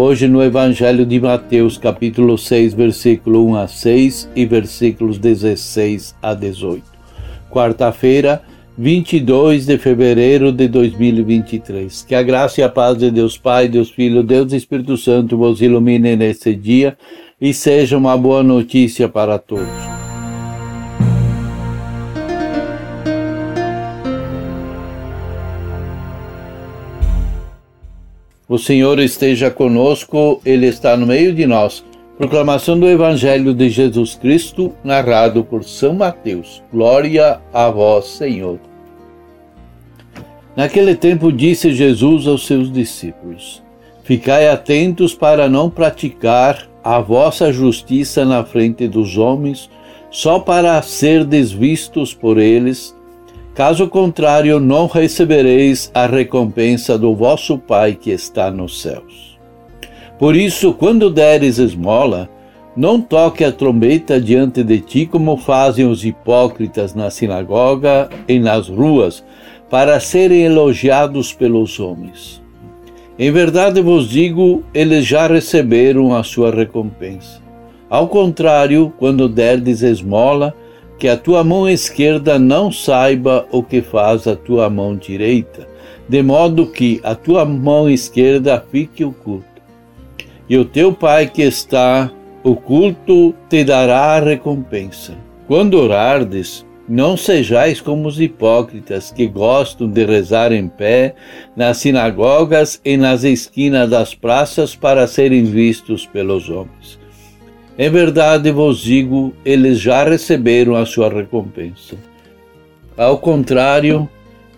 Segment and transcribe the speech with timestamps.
[0.00, 6.34] Hoje no Evangelho de Mateus, capítulo 6, versículo 1 a 6 e versículos 16 a
[6.34, 6.84] 18.
[7.50, 8.40] Quarta-feira,
[8.78, 12.04] 22 de fevereiro de 2023.
[12.04, 15.60] Que a graça e a paz de Deus Pai, Deus Filho, Deus Espírito Santo vos
[15.60, 16.96] ilumine nesse dia
[17.40, 20.07] e seja uma boa notícia para todos.
[28.48, 31.84] O Senhor esteja conosco, Ele está no meio de nós.
[32.16, 36.62] Proclamação do Evangelho de Jesus Cristo, narrado por São Mateus.
[36.72, 38.58] Glória a vós, Senhor.
[40.56, 43.62] Naquele tempo disse Jesus aos seus discípulos:
[44.02, 49.68] Ficai atentos para não praticar a vossa justiça na frente dos homens,
[50.10, 52.96] só para ser desvistos por eles
[53.58, 59.36] Caso contrário, não recebereis a recompensa do vosso Pai que está nos céus.
[60.16, 62.28] Por isso, quando deres esmola,
[62.76, 68.68] não toque a trombeta diante de ti, como fazem os hipócritas na sinagoga e nas
[68.68, 69.24] ruas,
[69.68, 72.40] para serem elogiados pelos homens.
[73.18, 77.42] Em verdade vos digo, eles já receberam a sua recompensa.
[77.90, 80.54] Ao contrário, quando derdes esmola,
[80.98, 85.66] que a tua mão esquerda não saiba o que faz a tua mão direita,
[86.08, 89.46] de modo que a tua mão esquerda fique oculta.
[90.48, 92.10] E o teu Pai que está
[92.42, 95.14] oculto te dará a recompensa.
[95.46, 101.14] Quando orardes, não sejais como os hipócritas que gostam de rezar em pé
[101.54, 106.98] nas sinagogas e nas esquinas das praças para serem vistos pelos homens.
[107.80, 111.96] Em verdade vos digo, eles já receberam a sua recompensa.
[112.96, 114.08] Ao contrário,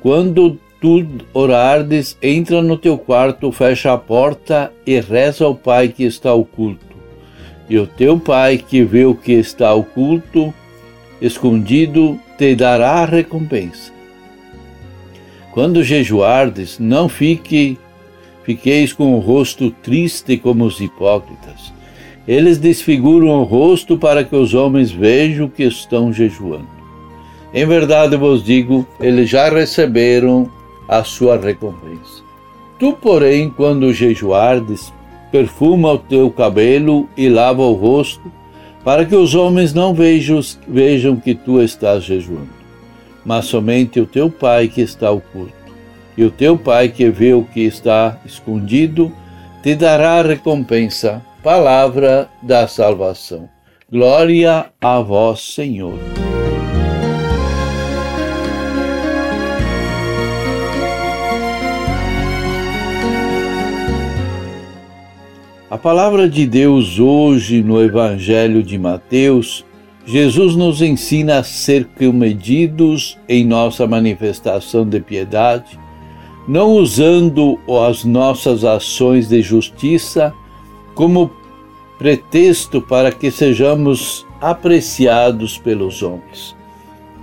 [0.00, 6.04] quando tu orardes, entra no teu quarto, fecha a porta e reza ao Pai que
[6.04, 6.96] está oculto.
[7.68, 10.54] E o teu Pai que vê o que está oculto,
[11.20, 13.92] escondido, te dará a recompensa.
[15.52, 17.76] Quando jejuardes, não fique,
[18.44, 21.79] fiqueis com o rosto triste como os hipócritas
[22.26, 26.68] eles desfiguram o rosto para que os homens vejam que estão jejuando.
[27.52, 30.48] Em verdade vos digo, eles já receberam
[30.88, 32.22] a sua recompensa.
[32.78, 34.92] Tu, porém, quando jejuardes,
[35.30, 38.30] perfuma o teu cabelo e lava o rosto,
[38.84, 42.48] para que os homens não vejam, vejam que tu estás jejuando,
[43.24, 45.52] mas somente o teu Pai que está oculto.
[46.16, 49.12] E o teu Pai que vê o que está escondido,
[49.62, 53.48] te dará a recompensa Palavra da salvação.
[53.90, 55.98] Glória a vós, Senhor.
[65.70, 69.64] A palavra de Deus hoje no Evangelho de Mateus,
[70.04, 75.80] Jesus nos ensina a ser comedidos em nossa manifestação de piedade,
[76.46, 77.58] não usando
[77.88, 80.34] as nossas ações de justiça
[81.00, 81.30] como
[81.98, 86.54] pretexto para que sejamos apreciados pelos homens.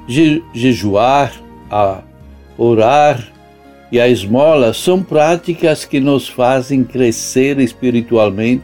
[0.08, 1.32] Je jejuar,
[1.70, 2.00] a
[2.58, 3.32] orar
[3.92, 8.64] e a esmola são práticas que nos fazem crescer espiritualmente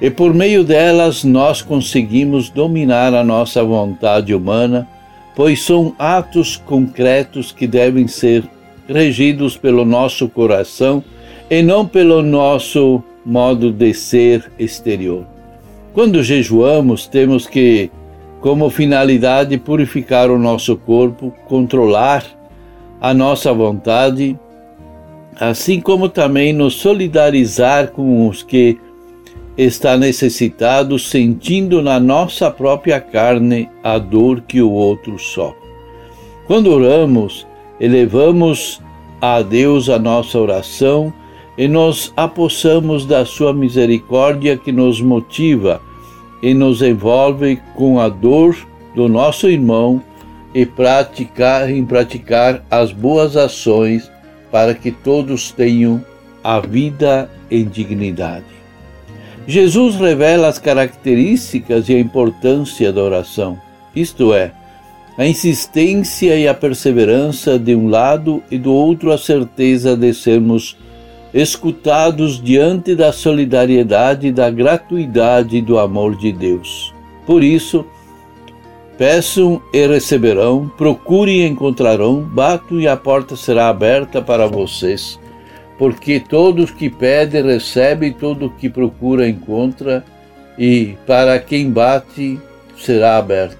[0.00, 4.88] e por meio delas nós conseguimos dominar a nossa vontade humana,
[5.36, 8.42] pois são atos concretos que devem ser
[8.88, 11.04] regidos pelo nosso coração
[11.48, 15.24] e não pelo nosso modo de ser exterior.
[15.92, 17.90] Quando jejuamos, temos que,
[18.40, 22.24] como finalidade, purificar o nosso corpo, controlar
[23.00, 24.38] a nossa vontade,
[25.38, 28.78] assim como também nos solidarizar com os que
[29.56, 35.64] está necessitado, sentindo na nossa própria carne a dor que o outro sofre.
[36.46, 37.46] Quando oramos,
[37.80, 38.82] elevamos
[39.20, 41.12] a Deus a nossa oração
[41.56, 45.80] e nos apossamos da Sua misericórdia que nos motiva
[46.42, 48.56] e nos envolve com a dor
[48.94, 50.02] do nosso irmão
[50.54, 54.10] e praticar, em praticar as boas ações
[54.50, 56.04] para que todos tenham
[56.42, 58.44] a vida em dignidade.
[59.46, 63.58] Jesus revela as características e a importância da oração,
[63.94, 64.52] isto é,
[65.18, 70.76] a insistência e a perseverança de um lado e do outro a certeza de sermos
[71.34, 76.94] escutados diante da solidariedade da gratuidade do amor de Deus.
[77.26, 77.84] Por isso,
[78.96, 85.18] peçam e receberão, procurem e encontrarão, batam e a porta será aberta para vocês.
[85.76, 90.04] Porque todos que pedem recebem, todo que procura encontra,
[90.56, 92.38] e para quem bate
[92.78, 93.58] será aberta.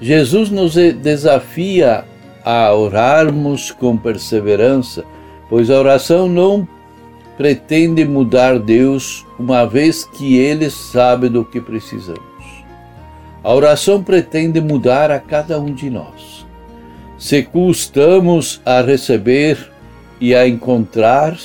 [0.00, 2.04] Jesus nos desafia
[2.42, 5.04] a orarmos com perseverança,
[5.48, 6.66] pois a oração não
[7.36, 12.22] pretende mudar Deus, uma vez que Ele sabe do que precisamos.
[13.42, 16.46] A oração pretende mudar a cada um de nós.
[17.18, 19.70] Se custamos a receber
[20.20, 21.36] e a encontrar,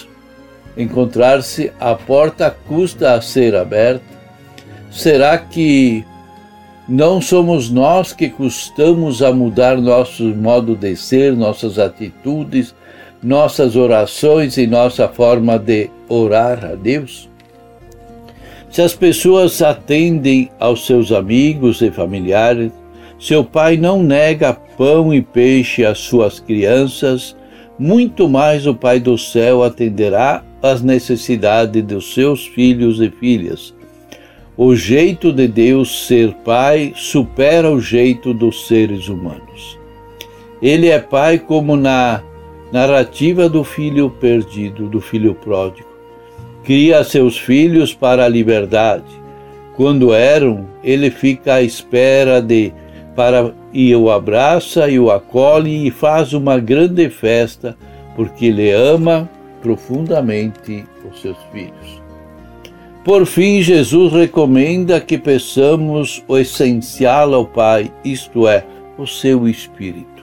[0.77, 4.05] encontrar-se, a porta custa a ser aberta,
[4.91, 6.05] será que
[6.87, 12.73] não somos nós que custamos a mudar nosso modo de ser, nossas atitudes,
[13.21, 17.29] nossas orações e nossa forma de orar a Deus?
[18.69, 22.71] Se as pessoas atendem aos seus amigos e familiares,
[23.19, 27.35] seu pai não nega pão e peixe às suas crianças,
[27.77, 33.73] muito mais o Pai do céu atenderá às necessidades dos seus filhos e filhas
[34.61, 39.79] o jeito de Deus ser Pai supera o jeito dos seres humanos.
[40.61, 42.21] Ele é Pai como na
[42.71, 45.87] narrativa do filho perdido, do filho pródigo.
[46.63, 49.19] Cria seus filhos para a liberdade.
[49.75, 52.73] Quando eram, ele fica à espera de
[53.15, 57.77] para e o abraça e o acolhe e faz uma grande festa,
[58.15, 59.29] porque ele ama
[59.61, 62.01] profundamente os seus filhos.
[63.03, 68.65] Por fim, Jesus recomenda que peçamos o essencial ao Pai, isto é,
[68.97, 70.18] o seu Espírito.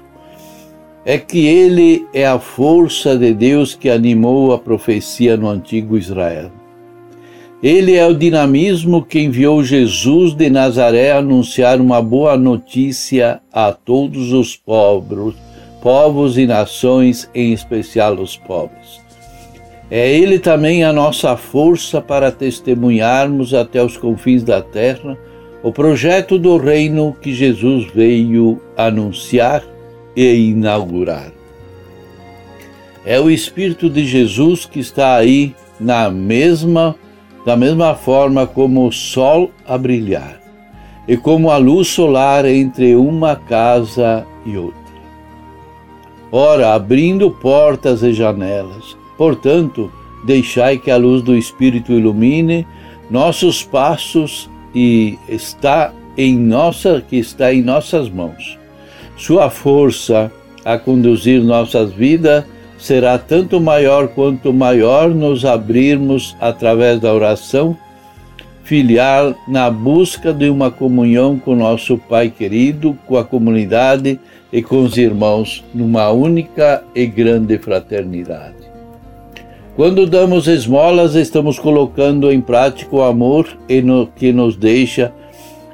[1.06, 6.50] É que ele é a força de Deus que animou a profecia no antigo Israel.
[7.62, 13.73] Ele é o dinamismo que enviou Jesus de Nazaré a anunciar uma boa notícia a
[13.73, 15.35] todos os pobres,
[15.81, 19.00] povos e nações, em especial os pobres.
[19.88, 25.17] É Ele também a nossa força para testemunharmos até os confins da terra
[25.62, 29.62] o projeto do reino que Jesus veio anunciar
[30.16, 31.30] e inaugurar.
[33.04, 36.96] É o Espírito de Jesus que está aí na mesma,
[37.44, 40.40] da mesma forma como o sol a brilhar
[41.06, 44.74] e como a luz solar entre uma casa e outra.
[46.32, 49.90] Ora, abrindo portas e janelas, Portanto,
[50.24, 52.66] deixai que a luz do Espírito ilumine
[53.10, 58.58] nossos passos e está em nossa que está em nossas mãos.
[59.16, 60.30] Sua força
[60.64, 62.44] a conduzir nossas vidas
[62.78, 67.76] será tanto maior quanto maior nos abrirmos através da oração
[68.62, 74.18] filial na busca de uma comunhão com nosso Pai querido, com a comunidade
[74.52, 78.66] e com os irmãos numa única e grande fraternidade.
[79.76, 83.46] Quando damos esmolas, estamos colocando em prática o amor
[84.16, 85.12] que nos deixa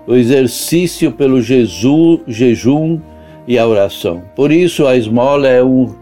[0.07, 3.01] o exercício pelo Jesus, jejum
[3.47, 4.23] e a oração.
[4.35, 5.95] Por isso, a esmola é um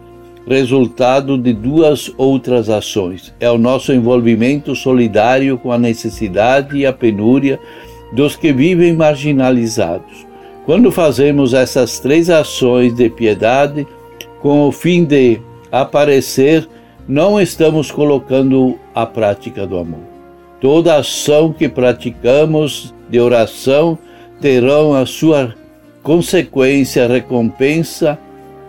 [0.46, 3.34] resultado de duas outras ações.
[3.38, 7.58] É o nosso envolvimento solidário com a necessidade e a penúria
[8.12, 10.26] dos que vivem marginalizados.
[10.64, 13.86] Quando fazemos essas três ações de piedade,
[14.40, 16.68] com o fim de aparecer
[17.08, 20.00] não estamos colocando a prática do amor.
[20.60, 23.98] Toda ação que praticamos de oração
[24.40, 25.54] terão a sua
[26.02, 28.18] consequência, recompensa,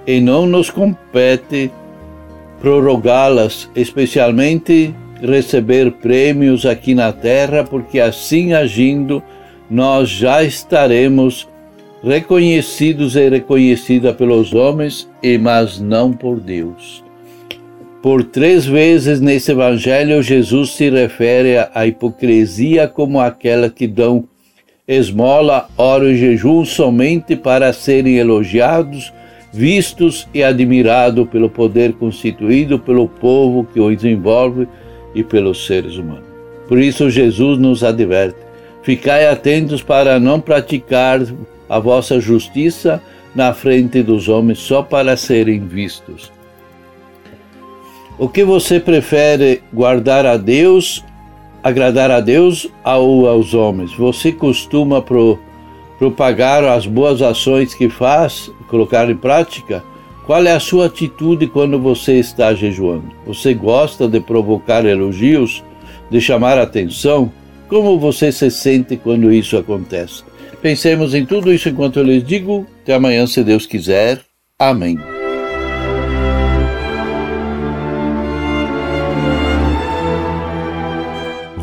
[0.05, 1.71] e não nos compete
[2.59, 9.21] prorrogá-las, especialmente receber prêmios aqui na terra, porque assim agindo,
[9.69, 11.47] nós já estaremos
[12.03, 17.03] reconhecidos e reconhecida pelos homens, e mas não por Deus.
[18.01, 24.27] Por três vezes nesse evangelho, Jesus se refere à hipocrisia como aquela que dão
[24.87, 29.13] esmola, oro e jejum somente para serem elogiados,
[29.53, 34.67] vistos e admirados pelo poder constituído pelo povo que os envolve
[35.13, 36.25] e pelos seres humanos.
[36.67, 38.37] Por isso, Jesus nos adverte:
[38.81, 41.19] ficai atentos para não praticar
[41.69, 43.01] a vossa justiça
[43.35, 46.31] na frente dos homens só para serem vistos
[48.21, 51.03] o que você prefere guardar a Deus
[51.63, 53.93] agradar a Deus ou aos homens?
[53.95, 55.39] Você costuma pro,
[55.97, 59.83] propagar as boas ações que faz, colocar em prática?
[60.25, 63.09] Qual é a sua atitude quando você está jejuando?
[63.25, 65.63] Você gosta de provocar elogios,
[66.09, 67.31] de chamar atenção?
[67.67, 70.23] Como você se sente quando isso acontece?
[70.61, 72.67] Pensemos em tudo isso enquanto eu lhes digo.
[72.83, 74.21] Até amanhã, se Deus quiser.
[74.59, 75.20] Amém.